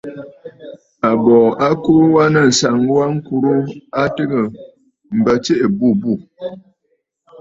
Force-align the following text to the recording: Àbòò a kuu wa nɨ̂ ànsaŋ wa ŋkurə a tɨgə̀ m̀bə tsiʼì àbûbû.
Àbòò 1.09 1.39
a 1.65 1.67
kuu 1.83 2.03
wa 2.15 2.23
nɨ̂ 2.31 2.41
ànsaŋ 2.45 2.77
wa 2.95 3.05
ŋkurə 3.15 3.53
a 4.01 4.03
tɨgə̀ 4.15 4.45
m̀bə 5.17 5.33
tsiʼì 5.43 5.61
àbûbû. 5.65 6.11